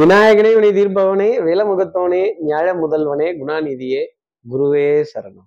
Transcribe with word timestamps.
விநாயகனே 0.00 0.50
வினை 0.54 0.70
தீர்ப்பவனே 0.76 1.28
விலமுகத்தவனே 1.46 2.22
ஞாழ 2.46 2.66
முதல்வனே 2.80 3.28
குணாநிதியே 3.38 4.00
குருவே 4.44 4.88
சரணம். 5.10 5.46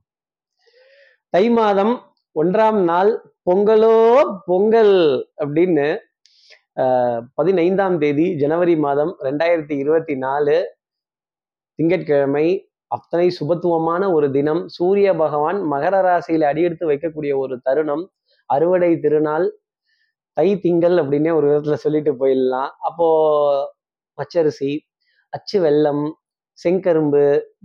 தை 1.33 1.43
மாதம் 1.49 1.93
ஒன்றாம் 2.35 2.79
நாள் 2.83 3.12
பொங்கலோ 3.43 3.97
பொங்கல் 4.46 4.96
அப்படின்னு 5.38 5.88
பதினைந்தாம் 7.35 7.97
தேதி 7.97 8.27
ஜனவரி 8.35 8.75
மாதம் 8.75 9.13
ரெண்டாயிரத்தி 9.27 9.75
இருபத்தி 9.83 10.15
நாலு 10.15 10.58
திங்கட்கிழமை 11.79 12.47
அத்தனை 12.88 13.28
சுபத்துவமான 13.40 14.13
ஒரு 14.13 14.29
தினம் 14.31 14.63
சூரிய 14.68 15.10
பகவான் 15.16 15.60
மகர 15.74 15.96
ராசியில் 16.02 16.50
அடியெடுத்து 16.52 16.88
வைக்கக்கூடிய 16.91 17.36
ஒரு 17.38 17.58
தருணம் 17.62 18.05
அறுவடை 18.50 19.00
திருநாள் 19.00 19.48
தை 20.38 20.48
திங்கள் 20.59 20.98
அப்படின்னே 20.98 21.34
ஒரு 21.40 21.48
விதத்துல 21.50 21.73
சொல்லிட்டு 21.73 22.13
போயிடலாம். 22.13 22.72
அப்போ 22.80 23.09
பச்சரிசி 24.20 24.72
அச்சு 25.34 25.58
வெல்லம் 25.66 26.04
செங்கரும்பு 26.59 27.23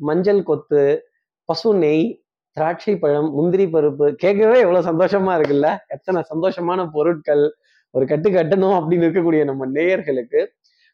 மஞ்சள் 0.09 0.43
கொத்து 0.43 0.83
பசு 1.49 1.71
நெய் 1.75 2.05
திராட்சை 2.57 2.93
பழம் 2.99 3.31
முந்திரி 3.37 3.65
பருப்பு. 3.67 4.07
கேட்கவே 4.23 4.57
எவ்வளோ 4.65 4.81
சந்தோஷமா 4.91 5.33
இருக்குல்ல? 5.39 5.69
எத்தனை 5.87 6.21
சந்தோஷமான 6.33 6.81
பொருட்கள் 6.93 7.45
ஒரு 7.95 8.05
கட்டு 8.07 8.29
கட்டணும் 8.31 8.77
அப்படின்னு 8.79 9.07
இருக்கக்கூடிய 9.07 9.43
நம்ம 9.45 9.67
நேயர்களுக்கு 9.67 10.41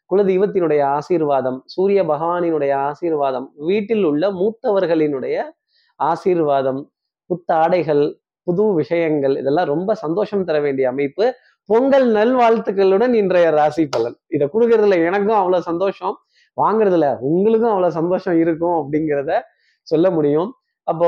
குலதெய்வத்தினுடைய 0.09 0.81
ஆசீர்வாதம் 0.97 1.59
சூரிய 1.65 1.99
பகவானினுடைய 2.03 2.73
ஆசீர்வாதம் 2.89 3.47
வீட்டில் 3.69 4.03
உள்ள 4.03 4.23
மூத்தவர்களினுடைய 4.31 5.37
ஆசீர்வாதம் 5.99 6.81
புத்தாடைகள் 7.29 8.03
புது 8.47 8.65
விஷயங்கள் 8.73 9.35
இதெல்லாம் 9.37 9.69
ரொம்ப 9.73 9.91
சந்தோஷம் 9.93 10.43
தர 10.43 10.57
வேண்டிய 10.59 10.85
அமைப்பு. 10.89 11.25
பொங்கல் 11.69 12.07
நல்வாழ்த்துக்களுடன் 12.11 13.13
இன்றைய 13.13 13.49
ராசி 13.49 13.83
பலன். 13.87 14.15
இதை 14.27 14.45
கொடுக்கறதுல 14.53 14.95
எனக்கும் 15.05 15.39
அவ்வளவு 15.39 15.63
சந்தோஷம். 15.63 16.15
வாங்குறதுல 16.57 17.05
உங்களுக்கும் 17.19 17.73
அவ்வளோ 17.73 17.87
சந்தோஷம் 17.87 18.37
இருக்கும் 18.37 18.75
அப்படிங்கிறத 18.81 19.33
சொல்ல 19.87 20.07
முடியும். 20.11 20.49
அப்போ 20.87 21.07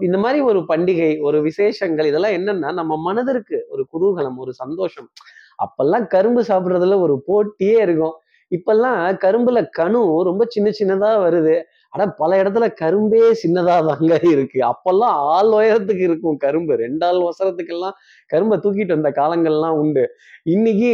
இந்த 0.00 0.16
மாதிரி 0.18 0.38
ஒரு 0.40 0.60
பண்டிகை 0.68 1.10
ஒரு 1.20 1.38
விசேஷங்கள் 1.42 2.06
இதெல்லாம் 2.06 2.36
என்னன்னா 2.38 2.70
நம்ம 2.72 2.96
மனதிற்கு 2.96 3.58
ஒரு 3.68 3.82
குதூகலம் 3.92 4.36
ஒரு 4.36 4.52
சந்தோஷம். 4.52 5.08
அப்பெல்லாம் 5.58 6.06
கரும்பு 6.06 6.42
சாப்பிடுறதுல 6.42 6.98
ஒரு 7.00 7.14
போட்டியே 7.28 7.76
இருக்கும். 7.86 8.14
இப்பெல்லாம் 8.52 9.00
கரும்புல 9.24 9.60
கணு 9.78 10.02
ரொம்ப 10.22 10.42
சின்ன 10.48 10.68
சின்னதா 10.80 11.10
வருது. 11.22 11.56
ஆனால் 11.96 12.10
பல 12.18 12.30
இடத்துல 12.42 12.66
கரும்பே 12.80 13.20
சின்னதாக 13.42 13.84
தாங்க 13.88 14.14
இருக்கு. 14.32 14.58
அப்பெல்லாம் 14.70 15.14
ஆள் 15.34 15.52
உயரத்துக்கு 15.58 16.02
இருக்கும் 16.08 16.36
கரும்பு. 16.44 16.72
ரெண்டாள் 16.84 17.20
வசரத்துக்கெல்லாம் 17.26 17.94
கரும்பை 18.32 18.56
தூக்கிட்டு 18.64 18.96
வந்த 18.96 19.10
காலங்கள்லாம் 19.20 19.76
உண்டு. 19.82 20.04
இன்னைக்கு 20.54 20.90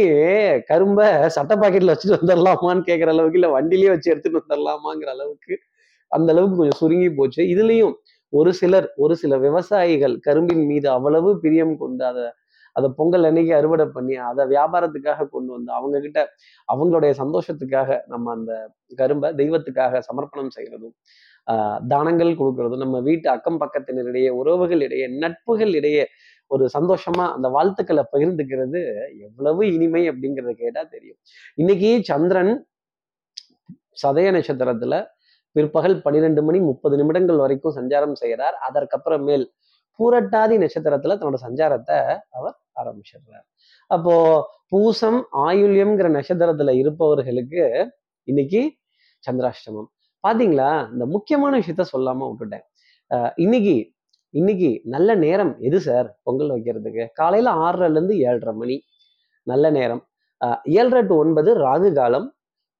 கரும்பை 0.71 1.07
சட்டை 1.37 1.55
பாக்கெட்டில் 1.63 1.93
வச்சுட்டு 1.93 2.17
வந்துடலாமான்னு 2.19 2.87
கேட்குற 2.89 3.11
அளவுக்கு 3.15 3.39
இல்லை 3.39 3.49
வண்டிலேயே 3.57 3.91
வச்சு 3.95 4.11
எடுத்துட்டு 4.13 4.41
வந்துடலாமாங்கிற 4.43 5.11
அளவுக்கு 5.17 5.55
அந்த 6.11 6.29
அளவுக்கு 6.33 6.59
கொஞ்சம் 6.61 6.79
சுருங்கி 6.83 7.09
போச்சு. 7.19 7.41
இதுலேயும் 7.53 7.93
ஒரு 8.33 8.51
சிலர் 8.59 8.87
ஒரு 9.03 9.13
சில 9.23 9.33
விவசாயிகள் 9.47 10.15
கரும்பின் 10.27 10.65
மீது 10.71 10.87
அவ்வளவு 10.89 11.29
பிரியம் 11.43 11.75
கொண்டு 11.83 12.03
அதை 12.11 12.25
அதை 12.75 12.89
பொங்கல் 12.89 13.23
அன்னைக்கு 13.23 13.53
அறுவடை 13.55 13.85
பண்ணி 13.85 14.15
அதை 14.15 14.45
வியாபாரத்துக்காக 14.45 15.27
கொண்டு 15.29 15.51
வந்து 15.53 15.71
அவங்க 15.71 15.99
கிட்ட 15.99 16.19
அவங்களுடைய 16.69 17.11
சந்தோஷத்துக்காக 17.17 17.99
நம்ம 18.07 18.31
அந்த 18.31 18.53
கரும்பை 18.95 19.29
தெய்வத்துக்காக 19.33 20.01
சமர்ப்பணம் 20.09 20.53
செய்யறதும் 20.57 20.95
ஆஹ் 21.47 21.79
தானங்கள் 21.87 22.37
கொடுக்கறதும் 22.37 22.83
நம்ம 22.85 22.99
வீட்டு 23.01 23.27
அக்கம் 23.29 23.61
பக்கத்தினரிடையே 23.61 24.29
உறவுகள் 24.29 24.81
இடையே 24.81 25.07
நட்புகள் 25.19 25.73
இடையே 25.75 26.03
ஒரு 26.51 26.65
சந்தோஷமா 26.73 27.25
அந்த 27.31 27.47
வாழ்த்துக்களை 27.49 28.03
பகிர்ந்துக்கிறது 28.13 28.79
எவ்வளவு 29.19 29.61
இனிமை 29.67 30.09
அப்படிங்கறத 30.09 30.53
கேட்டா 30.53 30.81
தெரியும். 30.83 31.19
இன்னைக்கு 31.55 31.89
சந்திரன் 32.03 32.53
சதய 34.03 34.27
நட்சத்திரத்துல 34.31 34.95
பிற்பகல் 35.55 35.97
பன்னிரெண்டு 36.01 36.41
மணி 36.43 36.59
முப்பது 36.59 36.95
நிமிடங்கள் 36.97 37.37
வரைக்கும் 37.37 37.75
சஞ்சாரம் 37.75 38.13
செய்கிறார் 38.13 38.55
அதற்கப்புறமேல் 38.67 39.45
பூரட்டாதி 39.99 40.55
நட்சத்திரத்துல 40.63 41.15
தன்னோட 41.19 41.39
சஞ்சாரத்தை 41.45 41.97
அவர் 42.37 42.55
ஆரம்பிச்சிடுறார். 42.81 43.45
அப்போ 43.95 44.13
பூசம் 44.73 45.19
ஆயுள்யம்ங்கிற 45.47 46.07
நட்சத்திரத்துல 46.17 46.73
இருப்பவர்களுக்கு 46.81 47.63
இன்னைக்கு 48.27 48.61
சந்திராஷ்டமம். 49.23 49.89
பாத்தீங்களா? 50.23 50.69
இந்த 50.93 51.05
முக்கியமான 51.15 51.53
விஷயத்த 51.61 51.85
சொல்லாம 51.93 52.27
விட்டுட்டேன். 52.29 52.65
இன்னைக்கு 53.45 53.75
இன்னைக்கு 54.33 54.69
நல்ல 54.93 55.09
நேரம் 55.23 55.51
எது 55.67 55.79
சார்? 55.87 56.07
பொங்கல் 56.25 56.53
வைக்கிறதுக்கு. 56.53 57.03
காலையில 57.19 57.49
ஆறுல 57.65 57.89
இருந்து 57.91 58.13
ஏழரை 58.27 58.53
மணி. 58.61 58.77
நல்ல 59.51 59.65
நேரம். 59.77 60.01
ஏழரை 60.77 61.01
டு 61.09 61.15
ஒன்பது 61.23 61.49
ராகு 61.65 61.89
காலம் 61.99 62.25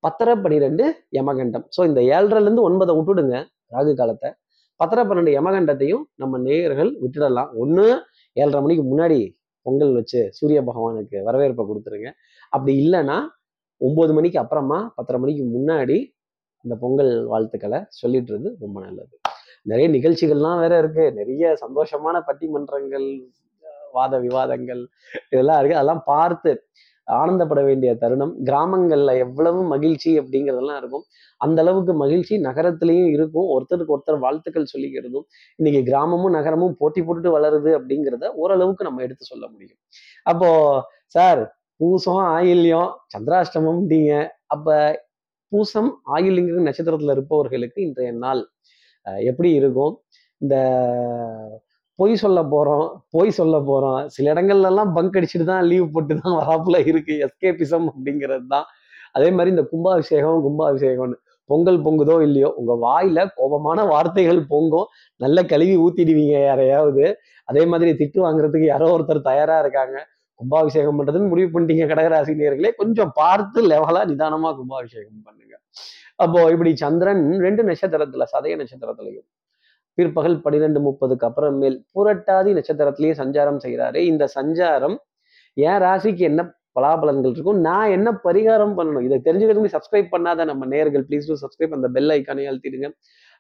பத்தரை 0.03 0.33
பன்னிரெண்டு 0.43 0.85
யமகண்டம். 1.17 1.65
ஸோ 1.75 1.81
இந்த 1.89 1.99
ஏழரைலேருந்து 2.15 2.65
ஒன்பதை 2.69 2.93
விட்டுடுங்க 2.97 3.35
ராகு 3.75 3.93
காலத்தை. 4.01 4.29
பத்தரை 4.75 5.03
பன்னெண்டு 5.05 5.31
யமகண்டத்தையும் 5.37 6.03
நம்ம 6.15 6.37
நேயர்கள் 6.37 6.91
விட்டுடலாம். 7.01 7.51
ஒன்று 7.53 7.85
ஏழரை 8.33 8.61
மணிக்கு 8.61 8.83
முன்னாடி 8.91 9.19
பொங்கல் 9.61 9.93
வச்சு 9.93 10.21
சூரிய 10.31 10.59
பகவானுக்கு 10.61 11.17
வரவேற்பை 11.23 11.63
கொடுத்துருங்க. 11.65 12.09
அப்படி 12.49 12.73
இல்லைன்னா 12.83 13.17
ஒம்பது 13.81 14.13
மணிக்கு 14.13 14.39
அப்புறமா 14.39 14.79
பத்தரை 14.95 15.19
மணிக்கு 15.21 15.43
முன்னாடி 15.57 15.97
அந்த 16.65 16.75
பொங்கல் 16.75 17.13
வாழ்த்துக்களை 17.25 17.79
சொல்லிடுறது 18.01 18.49
ரொம்ப 18.59 18.77
நல்லது. 18.81 19.15
நிறைய 19.61 19.87
நிகழ்ச்சிகள்லாம் 19.89 20.59
வேற 20.59 20.73
இருக்கு. 20.77 21.13
நிறைய 21.13 21.57
சந்தோஷமான 21.61 22.15
பட்டிமன்றங்கள் 22.27 23.07
வாத 23.91 24.19
விவாதங்கள் 24.19 24.81
இதெல்லாம் 25.29 25.59
இருக்கு. 25.59 25.77
அதெல்லாம் 25.77 26.03
பார்த்து 26.05 26.51
ஆனந்தப்பட 27.07 27.61
வேண்டிய 27.65 27.91
தருணம். 27.97 28.33
கிராமங்கள்ல 28.47 29.11
எவ்வளவு 29.23 29.61
மகிழ்ச்சி 29.71 30.11
அப்படிங்கிறதெல்லாம் 30.19 30.79
இருக்கும். 30.81 31.05
அந்த 31.41 31.61
அளவுக்கு 31.63 31.93
மகிழ்ச்சி 32.01 32.35
நகரத்திலையும் 32.45 33.09
இருக்கும். 33.15 33.47
ஒருத்தருக்கு 33.53 33.95
ஒருத்தர் 33.95 34.19
வாழ்த்துக்கள் 34.19 34.71
சொல்லிக்கிறதும் 34.73 35.25
இன்னைக்கு 35.59 35.81
கிராமமும் 35.89 36.35
நகரமும் 36.37 36.75
போட்டி 36.79 37.01
போட்டுட்டு 37.03 37.33
வளருது 37.35 37.71
அப்படிங்கிறத 37.77 38.11
ஓரளவுக்கு 38.41 38.83
நம்ம 38.83 39.03
எடுத்து 39.03 39.25
சொல்ல 39.25 39.45
முடியும். 39.49 39.79
அப்போ 40.25 40.49
சார் 41.07 41.43
பூசம் 41.79 42.21
ஆயில்யம் 42.33 42.89
சந்திராஷ்டமம்ன்றீங்க 43.13 44.11
அப்ப 44.47 44.67
பூசம் 45.51 45.89
ஆயில்யங்கிற 46.13 46.59
நட்சத்திரத்துல 46.67 47.11
இருப்பவர்களுக்கு 47.11 47.79
இன்றைய 47.83 48.11
நாள் 48.21 48.41
அஹ், 49.05 49.21
எப்படி 49.29 49.49
இருக்கும்? 49.55 49.93
இந்த 50.41 50.55
பொய் 51.99 52.13
சொல்ல 52.23 52.39
போறோம் 52.53 52.85
பொய் 53.15 53.35
சொல்ல 53.39 53.55
போறோம். 53.69 53.99
சில 54.15 54.31
இடங்கள்ல 54.33 54.69
எல்லாம் 54.71 54.91
பங்க் 54.95 55.17
அடிச்சுட்டு 55.19 55.47
தான் 55.51 55.65
லீவ் 55.71 55.91
போட்டு 55.95 56.13
தான் 56.21 56.35
வராப்புல 56.39 56.77
இருக்கு. 56.91 57.15
எஸ்கேபிசம் 57.25 57.85
அப்படிங்கிறது 57.91 58.45
தான். 58.55 58.65
அதே 59.17 59.27
மாதிரி 59.37 59.53
இந்த 59.55 59.65
கும்பாபிஷேகம் 59.71 60.39
கும்பாபிஷேகம்னு 60.45 61.17
பொங்கல் 61.49 61.79
பொங்குதோ 61.85 62.15
இல்லையோ 62.27 62.49
உங்க 62.59 62.73
வாயில 62.85 63.19
கோபமான 63.37 63.79
வார்த்தைகள் 63.91 64.41
பொங்கும். 64.53 64.87
நல்ல 65.23 65.37
கழுவி 65.51 65.75
ஊத்திடுவீங்க 65.85 66.35
யாரையாவது. 66.49 67.05
அதே 67.49 67.63
மாதிரி 67.71 67.91
திட்டு 68.01 68.19
வாங்குறதுக்கு 68.25 68.67
யாரோ 68.73 68.87
ஒருத்தர் 68.95 69.27
தயாரா 69.29 69.57
இருக்காங்க. 69.63 69.97
கும்பாபிஷேகம் 70.39 70.97
பண்றதுன்னு 70.99 71.31
முடிவு 71.33 71.49
பண்ணிட்டீங்க 71.53 71.85
கடகராசி 71.91 72.33
நேர்களே 72.41 72.71
கொஞ்சம் 72.81 73.11
பார்த்து 73.21 73.59
லெவலா 73.71 74.01
நிதானமா 74.11 74.51
கும்பாபிஷேகம் 74.59 75.23
பண்ணுங்க. 75.27 75.53
அப்போ 76.23 76.39
இப்படி 76.53 76.71
சந்திரன் 76.83 77.23
ரெண்டு 77.45 77.61
நட்சத்திரத்துல 77.69 78.25
சதய 78.33 78.55
நட்சத்திரத்திலையும் 78.61 79.27
பிற்பகல் 79.97 80.37
பன்னிரெண்டு 80.43 80.79
முப்பதுக்கு 80.87 81.25
அப்புறமேல் 81.29 81.77
புரட்டாதி 81.95 82.51
நட்சத்திரத்திலேயே 82.57 83.13
சஞ்சாரம் 83.21 83.59
செய்கிறாரு. 83.65 83.99
இந்த 84.11 84.23
சஞ்சாரம் 84.37 84.95
என் 85.57 85.81
ராசிக்கு 85.85 86.23
என்ன 86.31 86.41
பலாபலன்கள் 86.77 87.33
இருக்கும் 87.35 87.59
நான் 87.67 87.91
என்ன 87.95 88.09
பரிகாரம் 88.23 88.75
பண்ணணும் 88.77 89.05
இதை 89.07 89.17
தெரிஞ்சுக்கிறதுக்கு 89.25 89.73
சப்ஸ்கிரைப் 89.75 90.13
பண்ணாத 90.13 90.45
நம்ம 90.51 90.65
நேர்கள் 90.71 91.03
ப்ளீஸ் 91.09 91.27
டூ 91.29 91.35
சப்ஸ்கிரைப் 91.41 91.75
அந்த 91.77 91.87
பெல் 91.95 92.13
ஐக்கானே 92.15 92.45
அழுத்திடுங்க. 92.51 92.87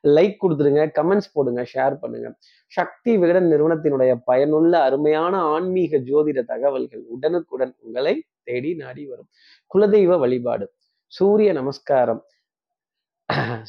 லைக் 0.03 0.35
கொடுத்துருங்க 0.43 0.81
கமெண்ட்ஸ் 0.97 1.31
போடுங்க 1.35 1.61
ஷேர் 1.73 1.95
பண்ணுங்க. 2.01 2.27
சக்தி 2.71 3.11
விகடன் 3.21 3.47
நிறுவனத்தினுடைய 3.53 4.11
பயனுள்ள 4.29 4.73
அருமையான 4.87 5.39
ஆன்மீக 5.53 6.01
ஜோதிட 6.09 6.39
தகவல்கள் 6.51 7.03
உடனுக்குடன் 7.15 7.73
உங்களை 7.85 8.13
தேடி 8.49 8.71
நாடி 8.83 9.03
வரும். 9.11 9.29
குலதெய்வ 9.71 10.17
வழிபாடு 10.23 10.67
சூரிய 11.11 11.49
நமஸ்காரம் 11.59 12.21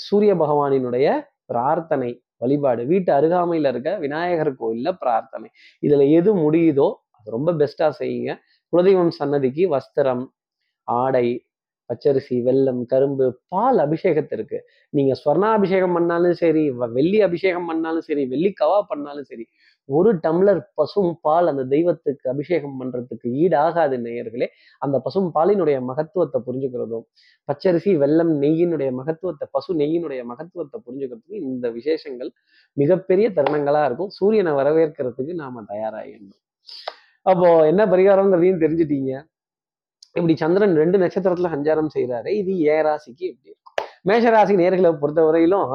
சூரிய 0.07 0.33
பகவானினுடைய 0.43 1.09
பிரார்த்தனை 1.51 2.11
வழிபாடு. 2.43 2.83
வீட்டு 2.87 3.11
அருகாமையில் 3.13 3.69
இருக்க 3.73 3.91
விநாயகர் 3.99 4.53
கோயில்ல 4.63 4.89
பிரார்த்தனை. 5.03 5.49
இதுல 5.83 6.07
எது 6.11 6.31
முடியுதோ 6.45 6.89
அது 7.17 7.31
ரொம்ப 7.31 7.53
பெஸ்டா 7.53 7.89
செய்யுங்க. 8.03 8.33
குலதெய்வம் 8.73 9.15
சன்னதிக்கு 9.21 9.65
வஸ்திரம் 9.77 10.25
ஆடை 10.89 11.27
பச்சரிசி 11.91 12.37
வெல்லம் 12.47 12.81
கரும்பு 12.87 13.25
பால் 13.49 13.79
அபிஷேகத்திற்கு 13.79 14.59
நீங்க 14.93 15.13
ஸ்வர்ணாபிஷேகம் 15.23 15.97
பண்ணாலும் 15.97 16.37
சரி 16.43 16.63
வெள்ளி 16.97 17.19
அபிஷேகம் 17.23 17.67
பண்ணாலும் 17.67 18.07
சரி 18.09 18.23
வெள்ளி 18.27 18.51
கவா 18.63 18.79
பண்ணாலும் 18.91 19.27
சரி 19.31 19.45
ஒரு 19.89 20.11
டம்ளர் 20.25 20.61
பசும் 20.79 21.13
பால் 21.27 21.51
அந்த 21.53 21.63
தெய்வத்துக்கு 21.73 22.27
அபிஷேகம் 22.33 22.77
பண்றதுக்கு 22.81 23.29
ஈடாகாது 23.43 23.97
நேயர்களே. 24.05 24.47
அந்த 24.83 24.97
பசும் 25.07 25.29
பாலினுடைய 25.37 25.79
மகத்துவத்தை 25.91 26.39
புரிஞ்சுக்கிறதும் 26.47 27.05
பச்சரிசி 27.49 27.93
வெல்லம் 28.03 28.33
நெய்யினுடைய 28.45 28.91
மகத்துவத்தை 29.01 29.47
பசு 29.57 29.71
நெய்யினுடைய 29.83 30.23
மகத்துவத்தை 30.33 30.79
புரிஞ்சுக்கிறதுக்கு 30.87 31.43
இந்த 31.51 31.69
விசேஷங்கள் 31.79 32.31
மிகப்பெரிய 32.77 33.29
தருணங்களா 33.39 33.83
இருக்கும். 33.89 34.13
சூரியனை 34.19 34.55
வரவேற்கிறதுக்கு 34.61 35.35
நாம 35.43 35.65
தயாராகிடணும் 35.73 36.41
அப்போ 37.31 37.49
என்ன 37.73 37.83
பரிகாரங்கிறதையும் 37.93 38.63
தெரிஞ்சுட்டீங்க. 38.65 39.13
இப்படி 40.19 40.35
சந்திரன் 40.43 40.75
ரெண்டு 40.81 40.97
நட்சத்திரத்துல 41.03 41.49
சஞ்சாரம் 41.55 41.93
செய்கிறாரு 41.95 42.31
இது 42.41 42.53
ஏ 42.71 42.77
ராசிக்கு 42.87 43.25
எப்படி 43.31 43.49
இருக்கும்? 43.51 43.61
மேஷராசி 44.09 44.55
நேர்களை 44.61 44.91
பொறுத்தவரையிலும் 45.03 45.71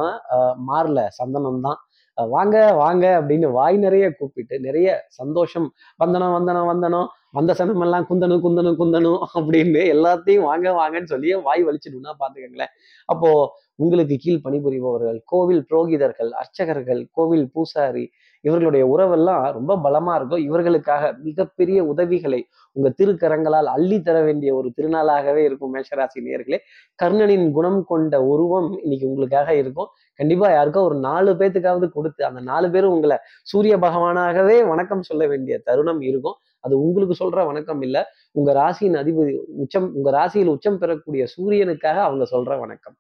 மாறல 0.70 1.00
சந்தனம் 1.20 1.64
தான் 1.66 1.80
வாங்க 2.27 2.74
வாங்க 2.74 3.21
அப்படின்னு 3.21 3.51
வாய் 3.51 3.77
நிறைய 3.77 4.16
கூப்பிட்டு 4.16 4.60
நிறைய 4.60 5.06
சந்தோஷம் 5.07 5.74
வந்தனம் 5.98 6.31
வந்தனம் 6.31 6.66
வந்தனம். 6.66 7.07
வந்த 7.34 7.52
சனமெல்லாம் 7.60 8.06
குந்தணும் 8.10 8.44
குந்தணும் 8.46 8.78
குந்தணும் 8.81 9.22
அப்படின்னு 9.38 9.81
எல்லாத்தையும் 9.96 10.48
வாங்க 10.50 10.70
வாங்கன்னு 10.80 11.12
சொல்லி 11.14 11.34
வாய் 11.48 11.66
வலிச்சிடும்னா 11.68 12.14
பாத்துக்கங்களேன் 12.22 12.74
அப்போ 13.10 13.30
உங்களுக்கு 13.76 14.16
கீழ் 14.24 14.44
பணிபுரிபவர்கள் 14.46 15.20
கோவில் 15.26 15.62
புரோகிதர்கள் 15.70 16.31
அர்ச்சகர்கள் 16.42 17.02
கோவில் 17.18 17.46
பூசாரி 17.54 18.06
இவர்களுடைய 18.44 18.84
உறவெல்லாம் 18.94 19.42
ரொம்ப 19.58 19.74
பலமா 19.86 20.14
இருக்கும். 20.16 20.44
இவர்களுக்காக 20.48 21.04
மிகப்பெரிய 21.26 21.80
உதவிகளை 21.84 22.40
உங்க 22.76 22.88
திருக்கரங்களால் 23.00 23.70
அள்ளி 23.75 23.98
தர 24.02 24.18
வேண்டிய 24.22 24.50
ஒரு 24.56 24.70
திருநாளாகவே 24.78 25.42
இருக்கும் 25.48 25.74
மேஷராசி 25.75 26.20
நேர்களே 26.28 26.60
கர்ணனின் 27.00 27.48
குணம் 27.52 27.82
கொண்ட 27.92 28.22
உருவம் 28.34 28.70
இன்னைக்கு 28.84 29.08
உங்களுக்காக 29.12 29.50
இருக்கும். 29.62 29.90
கண்டிப்பா 30.20 30.48
யாருக்கோ 30.52 30.84
ஒரு 30.90 30.98
நாலு 31.00 31.32
பேத்துக்காவது 31.40 31.90
கொடுத்து 31.98 32.22
அந்த 32.30 32.42
நாலு 32.52 32.70
பேரும் 32.75 32.96
உங்களை 32.98 33.18
சூரிய 33.52 33.75
பகவானாகவே 33.78 34.58
வணக்கம் 34.72 35.08
சொல்ல 35.10 35.25
வேண்டிய 35.28 35.58
தருணம் 35.70 36.02
இருக்கும். 36.12 36.38
அது 36.64 36.74
உங்களுக்கு 36.86 37.16
சொல்ற 37.22 37.40
வணக்கம் 37.50 37.82
இல்லை. 37.88 38.02
உங்க 38.38 38.50
ராசியின் 38.60 38.98
அதிபதி 39.02 39.34
உச்சம் 39.64 39.88
உங்க 39.98 40.10
ராசியில் 40.18 40.52
உச்சம் 40.56 40.80
பெறக்கூடிய 40.82 41.24
சூரியனுக்காக 41.36 41.98
அவங்க 42.08 42.26
சொல்ற 42.34 42.52
வணக்கம். 42.64 42.96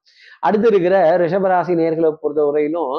அடுத்து 0.47 0.67
இருக்கிற 0.71 0.95
ரிஷபராசி 1.23 1.75
நேர்களை 1.81 2.11
பொறுத்த 2.23 2.43
வரையிலும் 2.49 2.93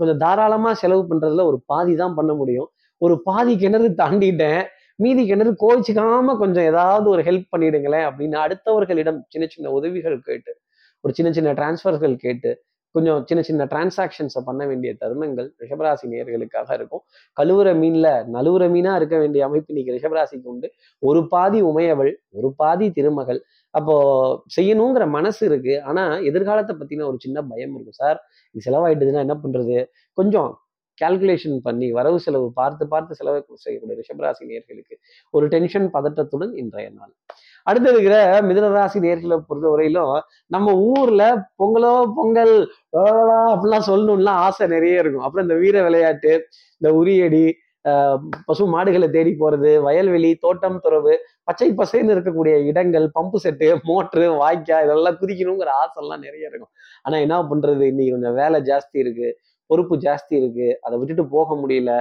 கொஞ்சம் 0.00 0.20
தாராளமா 0.24 0.72
செலவு 0.82 1.02
பண்றதுல 1.10 1.44
ஒரு 1.50 1.58
பாதி 1.72 1.94
தான் 2.02 2.16
பண்ண 2.18 2.32
முடியும். 2.40 2.68
ஒரு 3.02 3.14
பாதி 3.28 3.54
கிணறு 3.62 3.88
தாண்டிட்டேன். 4.02 4.62
மீதி 5.04 5.22
கிணறு 5.28 5.52
கோவிச்சுக்காம 5.62 6.34
கொஞ்சம் 6.42 6.66
ஏதாவது 6.70 7.06
ஒரு 7.14 7.22
ஹெல்ப் 7.28 7.46
பண்ணிடுங்களேன் 7.52 8.06
அப்படின்னு 8.08 8.36
அடுத்தவர்களிடம் 8.44 9.20
சின்ன 9.32 9.44
சின்ன 9.54 9.70
உதவிகள் 9.78 10.18
கேட்டு 10.28 10.52
ஒரு 11.04 11.12
சின்ன 11.18 11.28
சின்ன 11.36 11.50
டிரான்ஸ்ஃபர்கள் 11.58 12.14
கேட்டு 12.24 12.50
கொஞ்சம் 12.90 13.24
சின்ன 13.26 13.42
சின்ன 13.42 13.64
டிரான்சாக்ஷன்ஸை 13.64 14.40
பண்ண 14.44 14.66
வேண்டிய 14.66 14.94
தருணங்கள் 15.00 15.48
ரிஷபராசி 15.62 16.06
நேர்களுக்காக 16.12 16.72
இருக்கும். 16.72 17.02
கழுவுற 17.40 17.68
மீன்ல 17.82 18.08
நழுவுற 18.32 18.64
மீனா 18.70 18.94
இருக்க 18.96 19.18
வேண்டிய 19.18 19.44
அமைப்பு 19.44 19.74
இன்னைக்கு 19.74 19.96
ரிஷபராசிக்கு 19.96 20.42
உண்டு. 20.42 20.72
ஒரு 20.98 21.28
பாதி 21.28 21.62
உமையவள் 21.62 22.14
ஒரு 22.30 22.54
பாதி 22.56 22.90
திருமகள். 22.90 23.42
அப்போ 23.70 23.94
செய்யணுங்கிற 24.56 25.08
மனசு 25.08 25.46
இருக்கு. 25.46 25.82
ஆனா 25.82 26.18
எதிர்காலத்தை 26.18 26.76
பத்தின 26.76 27.06
ஒரு 27.06 27.16
சின்ன 27.18 27.42
பயம் 27.42 27.74
இருக்கும். 27.74 27.92
சார் 27.92 28.20
இது 28.54 28.72
செலவாயிட்டதுன்னா 28.72 29.24
என்ன 29.26 29.36
பண்றது? 29.44 29.84
கொஞ்சம் 30.12 30.60
கால்குலேஷன் 31.02 31.58
பண்ணி 31.62 31.92
வரவு 31.92 32.20
செலவு 32.20 32.52
பார்த்து 32.52 32.88
பார்த்து 32.88 33.14
செலவு 33.14 33.44
செய்யக்கூடிய 33.54 34.00
ரிஷபராசி 34.00 34.42
நேர்களுக்கு 34.46 34.94
ஒரு 35.30 35.46
டென்ஷன் 35.48 35.90
பதட்டத்துடன் 35.92 36.52
இன்றைய 36.54 36.90
நாள். 36.90 37.12
அடுத்து 37.68 37.88
இருக்கிற 37.92 38.16
மிதனராசி 38.48 38.98
நேர்களை 39.06 39.36
பொறுத்த 39.48 39.66
வரையிலும் 39.68 40.14
நம்ம 40.54 40.74
ஊர்ல 40.90 41.22
பொங்கலோ 41.62 41.94
பொங்கல் 42.18 42.54
அப்படிலாம் 43.52 43.88
சொல்லணும்லாம் 43.90 44.40
ஆசை 44.46 44.66
நிறைய 44.74 45.02
இருக்கும். 45.02 45.26
அப்புறம் 45.26 45.46
இந்த 45.48 45.58
வீர 45.62 45.82
விளையாட்டு 45.88 46.32
இந்த 46.80 46.90
உரியடி 47.00 47.44
பசு 48.48 48.64
மாடுகளை 48.72 49.06
தேடி 49.10 49.30
போறது 49.40 49.70
வயல்வெளி 49.86 50.30
தோட்டம் 50.44 50.80
துறவு 50.84 51.12
பச்சை 51.48 51.68
பசைன்னு 51.78 52.14
இருக்கக்கூடிய 52.14 52.54
இடங்கள் 52.70 53.06
பம்பு 53.18 53.38
செட்டு 53.44 53.68
மோட்ரு 53.88 54.26
வாய்க்கா 54.42 54.78
இதெல்லாம் 54.86 55.16
குதிக்கணுங்கிற 55.20 55.70
ஆசைலாம் 55.82 56.24
நிறைய 56.26 56.50
இருக்கும். 56.50 56.72
ஆனா 57.02 57.16
என்ன 57.24 57.38
பண்றது? 57.50 57.82
இன்னைக்கு 57.92 58.14
கொஞ்சம் 58.16 58.36
வேலை 58.40 58.60
ஜாஸ்தி 58.70 58.96
இருக்கு 59.04 59.28
பொறுப்பு 59.70 59.96
ஜாஸ்தி 60.06 60.34
இருக்கு. 60.40 60.68
அதை 60.82 60.94
விட்டுட்டு 60.98 61.24
போக 61.36 61.56
முடியல. 61.62 61.92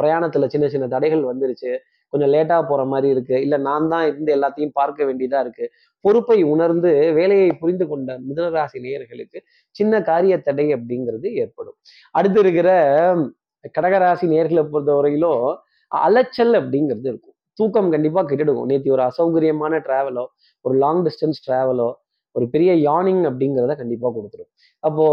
பிரயாணத்துல 0.00 0.46
சின்ன 0.54 0.66
சின்ன 0.74 0.86
தடைகள் 0.94 1.22
வந்துருச்சு. 1.30 1.72
கொஞ்சம் 2.12 2.32
லேட்டாக 2.34 2.62
போகிற 2.70 2.82
மாதிரி 2.92 3.08
இருக்கு. 3.14 3.34
இல்லை 3.44 3.58
நான் 3.68 3.88
தான் 3.92 4.04
இருந்து 4.10 4.30
எல்லாத்தையும் 4.36 4.74
பார்க்க 4.80 5.04
வேண்டியதாக 5.08 5.44
இருக்கு. 5.46 5.66
பொறுப்பை 6.04 6.38
உணர்ந்து 6.54 6.90
வேலையை 7.18 7.50
புரிந்து 7.62 7.84
கொண்ட 7.92 8.18
மிதனராசி 8.28 8.78
நேயர்களுக்கு 8.86 9.38
சின்ன 9.76 10.02
காரிய 10.10 10.34
தடை 10.48 10.66
அப்படிங்கிறது 10.76 11.28
ஏற்படும். 11.42 11.76
அடுத்து 12.14 12.40
இருக்கிற 12.40 12.70
கடகராசி 13.78 14.26
நேர்களை 14.34 14.64
பொறுத்தவரையிலும் 14.72 15.44
அலைச்சல் 15.92 16.54
அப்படிங்கிறது 16.60 17.08
இருக்கும். 17.12 17.36
தூக்கம் 17.58 17.90
கண்டிப்பாக 17.94 18.24
கெட்டுடுக்கும் 18.28 18.70
நேற்று 18.70 18.94
ஒரு 18.96 19.02
அசௌகரியமான 19.10 19.80
டிராவலோ 19.86 20.24
ஒரு 20.64 20.74
லாங் 20.82 21.02
டிஸ்டன்ஸ் 21.06 21.42
டிராவலோ 21.46 21.88
ஒரு 22.36 22.46
பெரிய 22.52 22.70
யானிங் 22.88 23.22
அப்படிங்கிறத 23.28 23.74
கண்டிப்பாக 23.80 24.12
கொடுத்துரும். 24.16 24.48
அப்போ 24.82 25.04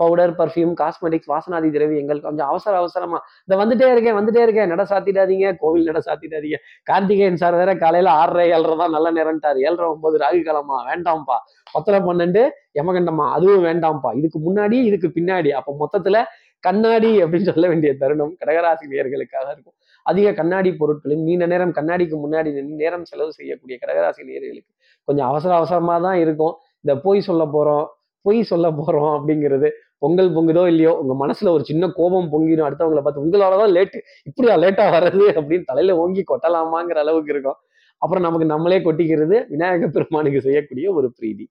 பவுடர் 0.00 0.32
பர்ஃப்யூம் 0.40 0.72
காஸ்மெட்டிக்ஸ் 0.80 1.30
வாசனாதி 1.32 1.68
திரவியங்கள் 1.76 2.20
கொஞ்சம் 2.26 2.50
அவசர 2.50 2.74
அவசரமா 2.82 3.18
இந்த 3.44 3.54
வந்துட்டே 3.62 3.88
இருக்கேன் 3.94 4.16
வந்துட்டே 4.18 4.42
இருக்கேன் 4.46 4.70
நட 4.72 4.84
சாத்திடாதீங்க 4.92 5.48
கோவில் 5.62 5.88
நட 5.90 6.02
சாத்திடாதீங்க. 6.08 6.58
கார்த்திகேயன் 6.90 7.40
சார் 7.42 7.58
வேற 7.62 7.74
காலையில 7.84 8.10
ஆறரை 8.20 8.46
ஏழரை 8.56 8.76
தான் 8.82 8.94
நல்ல 8.96 9.10
நேரம்ட்டார். 9.18 9.58
ஏழரை 9.66 9.88
ஒன்பது 9.94 10.18
ராகு 10.24 10.42
கிழமா 10.48 10.78
வேண்டாம்ப்பா. 10.90 11.38
பத்தரை 11.74 12.00
பன்னெண்டு 12.08 12.44
யமகண்டமா 12.80 13.26
அதுவும் 13.38 13.66
வேண்டாம்ப்பா. 13.68 14.12
இதுக்கு 14.20 14.40
முன்னாடி 14.48 14.78
இதுக்கு 14.90 15.10
பின்னாடி. 15.18 15.52
அப்போ 15.60 15.74
மொத்தத்துல 15.82 16.22
கண்ணாடி 16.66 17.10
அப்படின்னு 17.24 17.50
சொல்ல 17.50 17.66
வேண்டிய 17.72 17.90
தருணம் 18.00 18.32
கடகராசினியர்களுக்காக 18.40 19.46
இருக்கும். 19.54 19.76
அதிக 20.06 20.28
கண்ணாடி 20.38 20.70
பொருட்களும் 20.80 21.22
நீண்ட 21.28 21.44
நேரம் 21.52 21.72
கண்ணாடிக்கு 21.78 22.16
முன்னாடி 22.24 22.50
நேரம் 22.82 23.06
செலவு 23.10 23.32
செய்யக்கூடிய 23.38 23.76
கடகராசி 23.82 24.22
நேர்களுக்கு 24.28 24.70
கொஞ்சம் 25.10 25.28
அவசர 25.30 25.54
அவசரமா 25.54 25.96
தான் 25.98 26.18
இருக்கும். 26.24 26.54
இந்த 26.84 26.94
போய் 27.06 27.20
சொல்ல 27.20 27.44
போறோம் 27.56 27.86
பொய் 28.24 28.42
சொல்ல 28.42 28.66
போறோம் 28.70 29.12
அப்படிங்கிறது 29.18 29.68
பொங்கல் 29.98 30.30
பொங்குதோ 30.36 30.62
இல்லையோ 30.66 30.92
உங்க 31.00 31.14
மனசுல 31.22 31.48
ஒரு 31.48 31.64
சின்ன 31.64 31.84
கோபம் 31.88 32.28
பொங்கிடும். 32.32 32.66
அடுத்தவங்களை 32.68 33.02
பார்த்து 33.02 33.24
உங்களாலதான் 33.24 33.72
லேட்டு 33.76 33.98
இப்படியா 34.28 34.54
லேட்டா 34.56 34.84
வர்றது? 34.96 35.24
அப்படின்னு 35.38 35.64
தலையில 35.64 35.96
ஓங்கி 35.96 36.22
கொட்டலாமாங்கிற 36.30 37.00
அளவுக்கு 37.04 37.32
இருக்கும். 37.32 37.58
அப்புறம் 38.02 38.24
நமக்கு 38.26 38.46
நம்மளே 38.46 38.78
கொட்டிக்கிறது 38.78 39.36
விநாயக 39.48 39.88
பெருமானுக்கு 39.88 40.40
செய்யக்கூடிய 40.40 40.86
ஒரு 40.92 41.08
பிரீதி. 41.18 41.44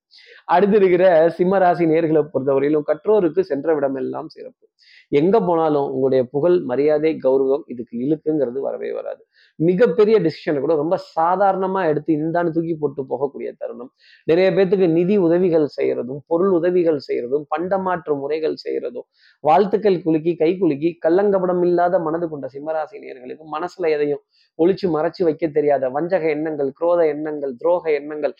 அடுத்து 0.46 0.78
இருக்கிற 0.78 1.04
சிம்மராசி 1.38 1.86
நேர்களை 1.92 2.22
பொறுத்தவரையிலும் 2.34 2.88
கற்றோருக்கு 2.88 3.42
சென்ற 3.42 3.76
விடமெல்லாம் 3.80 4.26
சிறப்பு. 4.28 4.66
எங்க 5.12 5.36
போனாலும் 5.40 5.88
உங்களுடைய 5.92 6.24
புகழ் 6.32 6.58
மரியாதை 6.62 7.12
கௌரவம் 7.24 7.64
இதுக்கு 7.68 7.96
இழுக்குங்கிறது 7.98 8.60
வரவே 8.60 8.92
வராது. 8.92 9.22
மிகப்பெரிய 9.60 10.16
டிசிஷனை 10.20 10.60
கூட 10.60 10.74
ரொம்ப 10.76 10.96
சாதாரணமா 11.16 11.82
எடுத்து 11.88 12.12
இந்தான்னு 12.18 12.54
தூக்கி 12.56 12.76
போட்டு 12.76 13.02
போகக்கூடிய 13.10 13.50
தருணம். 13.62 13.92
நிறைய 14.28 14.48
பேர்த்துக்கு 14.52 14.88
நிதி 14.90 15.16
உதவிகள் 15.18 15.68
செய்யறதும் 15.78 16.22
பொருள் 16.28 16.52
உதவிகள் 16.52 17.00
செய்யறதும் 17.08 17.46
பண்டமாற்று 17.50 18.16
முறைகள் 18.16 18.58
செய்யறதும் 18.66 19.08
வாழ்த்துக்கள் 19.44 20.00
குலுக்கி 20.02 20.34
கை 20.36 20.52
குலுக்கி 20.58 20.92
கள்ளங்கபடம் 21.06 21.64
இல்லாத 21.64 22.00
மனது 22.00 22.28
கொண்ட 22.30 22.48
சிம்மராசி 22.56 23.00
நேர்களுக்கு 23.00 23.48
மனசுல 23.50 23.90
எதையும் 23.90 24.24
ஒழிச்சு 24.60 24.88
மறைச்சு 24.90 25.22
வைக்க 25.24 25.48
தெரியாத 25.50 25.90
வஞ்சக 25.90 26.26
எண்ணங்கள் 26.30 26.72
குரோத 26.80 27.02
எண்ணங்கள் 27.06 27.54
துரோக 27.54 27.86
எண்ணங்கள் 27.92 28.36